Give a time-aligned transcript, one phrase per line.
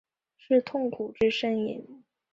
[0.35, 2.03] 是痛苦之呻吟？